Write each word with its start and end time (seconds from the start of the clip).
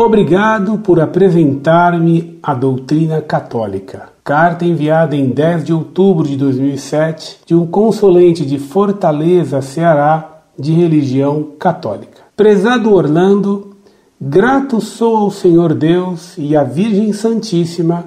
Obrigado 0.00 0.78
por 0.78 1.00
apresentar-me 1.00 2.38
a 2.40 2.54
doutrina 2.54 3.20
católica. 3.20 4.10
Carta 4.22 4.64
enviada 4.64 5.16
em 5.16 5.28
10 5.28 5.64
de 5.64 5.72
outubro 5.72 6.24
de 6.24 6.36
2007 6.36 7.40
de 7.44 7.52
um 7.52 7.66
consulente 7.66 8.46
de 8.46 8.60
Fortaleza, 8.60 9.60
Ceará, 9.60 10.42
de 10.56 10.72
religião 10.72 11.48
católica. 11.58 12.22
Prezado 12.36 12.94
Orlando, 12.94 13.76
grato 14.20 14.80
sou 14.80 15.16
ao 15.16 15.32
Senhor 15.32 15.74
Deus 15.74 16.38
e 16.38 16.56
à 16.56 16.62
Virgem 16.62 17.12
Santíssima 17.12 18.06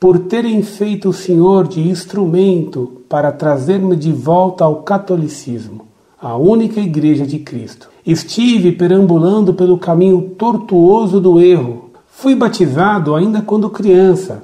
por 0.00 0.20
terem 0.20 0.62
feito 0.62 1.10
o 1.10 1.12
Senhor 1.12 1.68
de 1.68 1.86
instrumento 1.86 3.02
para 3.10 3.30
trazer-me 3.30 3.94
de 3.94 4.10
volta 4.10 4.64
ao 4.64 4.76
catolicismo, 4.76 5.86
a 6.20 6.36
única 6.36 6.80
Igreja 6.80 7.26
de 7.26 7.38
Cristo. 7.38 7.88
Estive 8.04 8.72
perambulando 8.72 9.52
pelo 9.52 9.76
caminho 9.76 10.30
tortuoso 10.38 11.20
do 11.20 11.38
erro. 11.38 11.90
Fui 12.08 12.34
batizado 12.34 13.14
ainda 13.14 13.42
quando 13.42 13.68
criança, 13.68 14.42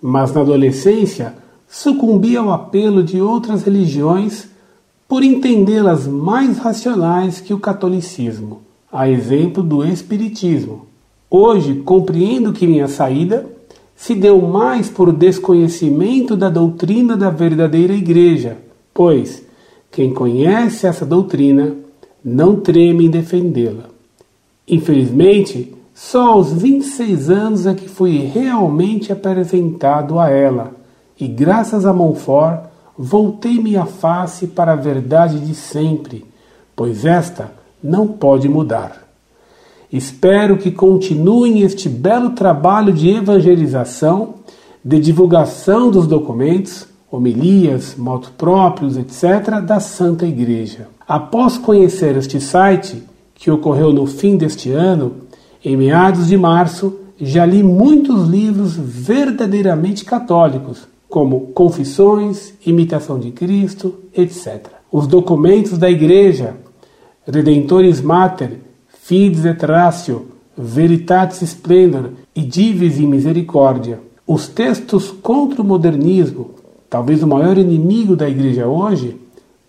mas 0.00 0.32
na 0.32 0.42
adolescência 0.42 1.34
sucumbi 1.66 2.36
ao 2.36 2.52
apelo 2.52 3.02
de 3.02 3.20
outras 3.20 3.62
religiões 3.62 4.48
por 5.08 5.22
entendê-las 5.22 6.06
mais 6.06 6.58
racionais 6.58 7.40
que 7.40 7.54
o 7.54 7.60
catolicismo, 7.60 8.60
a 8.92 9.08
exemplo 9.08 9.62
do 9.62 9.84
Espiritismo. 9.86 10.86
Hoje 11.30 11.76
compreendo 11.76 12.52
que 12.52 12.66
minha 12.66 12.88
saída 12.88 13.46
se 13.94 14.14
deu 14.14 14.42
mais 14.42 14.90
por 14.90 15.10
desconhecimento 15.12 16.36
da 16.36 16.50
doutrina 16.50 17.16
da 17.16 17.30
verdadeira 17.30 17.94
Igreja, 17.94 18.58
pois 18.92 19.45
quem 19.90 20.12
conhece 20.12 20.86
essa 20.86 21.06
doutrina 21.06 21.74
não 22.24 22.56
treme 22.56 23.06
em 23.06 23.10
defendê-la. 23.10 23.84
Infelizmente, 24.68 25.74
só 25.94 26.32
aos 26.32 26.52
26 26.52 27.30
anos 27.30 27.66
é 27.66 27.74
que 27.74 27.88
fui 27.88 28.18
realmente 28.18 29.12
apresentado 29.12 30.18
a 30.18 30.28
ela, 30.28 30.72
e 31.18 31.26
graças 31.26 31.86
a 31.86 31.92
Montfort 31.92 32.64
voltei 32.98 33.58
minha 33.60 33.86
face 33.86 34.46
para 34.46 34.72
a 34.72 34.76
verdade 34.76 35.38
de 35.38 35.54
sempre, 35.54 36.24
pois 36.74 37.04
esta 37.04 37.52
não 37.82 38.06
pode 38.08 38.48
mudar. 38.48 39.06
Espero 39.92 40.58
que 40.58 40.70
continuem 40.70 41.62
este 41.62 41.88
belo 41.88 42.30
trabalho 42.30 42.92
de 42.92 43.08
evangelização, 43.08 44.34
de 44.84 44.98
divulgação 45.00 45.90
dos 45.90 46.06
documentos, 46.06 46.86
homilias, 47.10 47.94
motos 47.96 48.30
próprios, 48.30 48.96
etc., 48.96 49.60
da 49.64 49.80
Santa 49.80 50.26
Igreja. 50.26 50.88
Após 51.06 51.56
conhecer 51.56 52.16
este 52.16 52.40
site, 52.40 53.02
que 53.34 53.50
ocorreu 53.50 53.92
no 53.92 54.06
fim 54.06 54.36
deste 54.36 54.70
ano, 54.70 55.12
em 55.64 55.76
meados 55.76 56.26
de 56.26 56.36
março, 56.36 57.00
já 57.18 57.46
li 57.46 57.62
muitos 57.62 58.28
livros 58.28 58.76
verdadeiramente 58.76 60.04
católicos, 60.04 60.86
como 61.08 61.48
Confissões, 61.48 62.54
Imitação 62.64 63.18
de 63.18 63.30
Cristo, 63.30 63.94
etc. 64.14 64.66
Os 64.90 65.06
documentos 65.06 65.78
da 65.78 65.90
Igreja, 65.90 66.56
Redentores 67.26 68.00
Mater, 68.00 68.60
Fides 68.88 69.44
et 69.44 69.64
Ratio, 69.64 70.26
Veritatis 70.56 71.42
Splendor 71.42 72.10
e 72.34 72.42
Divis 72.42 72.98
in 72.98 73.06
Misericórdia. 73.06 74.00
Os 74.26 74.48
textos 74.48 75.10
contra 75.10 75.62
o 75.62 75.64
modernismo, 75.64 76.55
talvez 76.88 77.22
o 77.22 77.26
maior 77.26 77.58
inimigo 77.58 78.16
da 78.16 78.28
Igreja 78.28 78.66
hoje, 78.66 79.20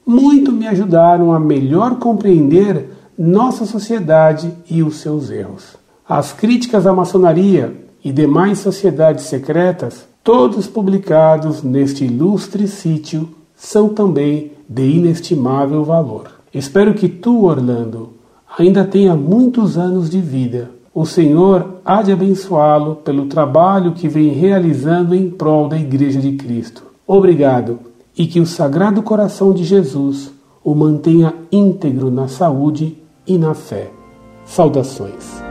muito 0.06 0.52
me 0.52 0.68
ajudaram 0.68 1.34
a 1.34 1.40
melhor 1.40 1.96
compreender 2.00 2.90
nossa 3.18 3.66
sociedade 3.66 4.52
e 4.70 4.82
os 4.84 4.98
seus 4.98 5.30
erros. 5.30 5.76
As 6.08 6.32
críticas 6.32 6.88
à 6.88 6.94
maçonaria 6.94 7.76
e 8.04 8.12
demais 8.12 8.60
sociedades 8.60 9.26
secretas, 9.26 10.08
todos 10.24 10.68
publicados 10.68 11.64
neste 11.64 12.06
ilustre 12.06 12.68
sítio, 12.68 13.30
são 13.56 13.90
também 13.90 14.52
de 14.70 14.84
inestimável 14.84 15.84
valor. 15.84 16.32
Espero 16.54 16.94
que 16.94 17.10
tu, 17.10 17.44
Orlando, 17.44 18.14
ainda 18.58 18.86
tenha 18.86 19.16
muitos 19.16 19.78
anos 19.78 20.10
de 20.10 20.22
vida. 20.22 20.72
O 20.94 21.06
Senhor 21.06 21.82
há 21.84 22.02
de 22.02 22.12
abençoá-lo 22.12 22.96
pelo 22.96 23.26
trabalho 23.26 23.92
que 23.92 24.08
vem 24.08 24.30
realizando 24.30 25.14
em 25.14 25.30
prol 25.30 25.68
da 25.68 25.78
Igreja 25.78 26.20
de 26.20 26.34
Cristo. 26.34 26.84
Obrigado 27.08 27.80
e 28.18 28.28
que 28.28 28.42
o 28.42 28.46
Sagrado 28.46 29.02
Coração 29.02 29.54
de 29.54 29.64
Jesus 29.64 30.30
o 30.62 30.76
mantenha 30.76 31.34
íntegro 31.50 32.12
na 32.12 32.28
saúde 32.28 32.98
e 33.26 33.38
na 33.38 33.54
fé. 33.54 33.90
Saudações. 34.46 35.42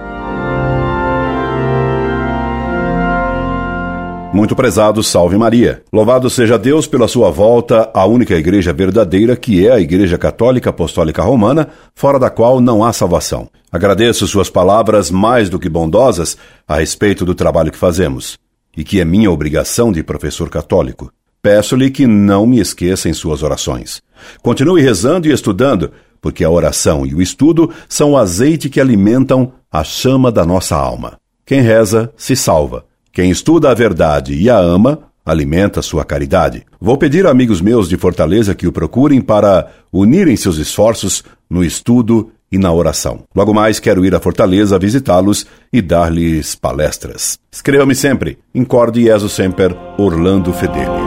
Muito 4.34 4.54
prezado, 4.54 5.02
salve 5.02 5.38
Maria. 5.38 5.82
Louvado 5.90 6.28
seja 6.28 6.58
Deus 6.58 6.86
pela 6.86 7.08
sua 7.08 7.30
volta 7.30 7.90
à 7.94 8.04
única 8.04 8.34
igreja 8.34 8.74
verdadeira, 8.74 9.34
que 9.34 9.66
é 9.66 9.72
a 9.72 9.80
Igreja 9.80 10.18
Católica 10.18 10.68
Apostólica 10.68 11.22
Romana, 11.22 11.68
fora 11.94 12.18
da 12.18 12.28
qual 12.28 12.60
não 12.60 12.84
há 12.84 12.92
salvação. 12.92 13.48
Agradeço 13.72 14.26
suas 14.26 14.50
palavras 14.50 15.10
mais 15.10 15.48
do 15.48 15.58
que 15.58 15.70
bondosas 15.70 16.36
a 16.68 16.76
respeito 16.76 17.24
do 17.24 17.34
trabalho 17.34 17.72
que 17.72 17.78
fazemos, 17.78 18.36
e 18.76 18.84
que 18.84 19.00
é 19.00 19.06
minha 19.06 19.30
obrigação 19.30 19.90
de 19.90 20.02
professor 20.02 20.50
católico. 20.50 21.10
Peço-lhe 21.46 21.92
que 21.92 22.08
não 22.08 22.44
me 22.44 22.58
esqueça 22.58 23.08
em 23.08 23.12
suas 23.12 23.40
orações. 23.40 24.02
Continue 24.42 24.82
rezando 24.82 25.28
e 25.28 25.32
estudando, 25.32 25.92
porque 26.20 26.42
a 26.42 26.50
oração 26.50 27.06
e 27.06 27.14
o 27.14 27.22
estudo 27.22 27.70
são 27.88 28.10
o 28.10 28.16
azeite 28.16 28.68
que 28.68 28.80
alimentam 28.80 29.52
a 29.70 29.84
chama 29.84 30.32
da 30.32 30.44
nossa 30.44 30.74
alma. 30.74 31.20
Quem 31.46 31.60
reza, 31.60 32.12
se 32.16 32.34
salva. 32.34 32.84
Quem 33.12 33.30
estuda 33.30 33.70
a 33.70 33.74
verdade 33.74 34.34
e 34.34 34.50
a 34.50 34.58
ama, 34.58 34.98
alimenta 35.24 35.82
sua 35.82 36.04
caridade. 36.04 36.64
Vou 36.80 36.98
pedir 36.98 37.28
a 37.28 37.30
amigos 37.30 37.60
meus 37.60 37.88
de 37.88 37.96
Fortaleza 37.96 38.52
que 38.52 38.66
o 38.66 38.72
procurem 38.72 39.20
para 39.20 39.70
unirem 39.92 40.36
seus 40.36 40.56
esforços 40.56 41.22
no 41.48 41.62
estudo 41.62 42.32
e 42.50 42.58
na 42.58 42.72
oração. 42.72 43.20
Logo 43.32 43.54
mais 43.54 43.78
quero 43.78 44.04
ir 44.04 44.16
a 44.16 44.20
Fortaleza 44.20 44.80
visitá-los 44.80 45.46
e 45.72 45.80
dar-lhes 45.80 46.56
palestras. 46.56 47.38
Escreva-me 47.52 47.94
sempre. 47.94 48.36
Incorde 48.52 49.04
Jesus 49.04 49.32
Semper, 49.32 49.76
Orlando 49.96 50.52
Fedeli. 50.52 51.05